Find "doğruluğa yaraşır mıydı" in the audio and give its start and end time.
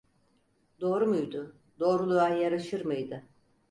1.79-3.23